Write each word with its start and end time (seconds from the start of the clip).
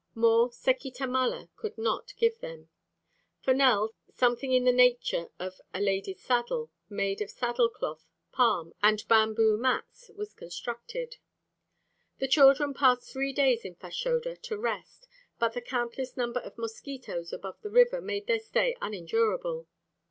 More 0.15 0.51
Seki 0.51 0.89
Tamala 0.89 1.49
could 1.55 1.77
not 1.77 2.15
give 2.17 2.39
them. 2.39 2.69
For 3.43 3.53
Nell, 3.53 3.93
something 4.11 4.51
in 4.51 4.63
the 4.63 4.71
nature 4.71 5.29
of 5.37 5.61
a 5.75 5.79
ladies' 5.79 6.23
saddle, 6.23 6.71
made 6.89 7.21
of 7.21 7.29
saddle 7.29 7.69
cloth, 7.69 8.03
palm, 8.31 8.73
and 8.81 9.07
bamboo 9.07 9.57
mats 9.57 10.09
was 10.17 10.33
constructed. 10.33 11.17
The 12.17 12.27
children 12.27 12.73
passed 12.73 13.11
three 13.13 13.31
days 13.31 13.63
in 13.63 13.75
Fashoda 13.75 14.35
to 14.37 14.57
rest, 14.57 15.07
but 15.37 15.53
the 15.53 15.61
countless 15.61 16.17
number 16.17 16.39
of 16.39 16.57
mosquitoes 16.57 17.31
above 17.31 17.61
the 17.61 17.69
river 17.69 18.01
made 18.01 18.25
their 18.25 18.39
stay 18.39 18.75
unendurable. 18.81 19.67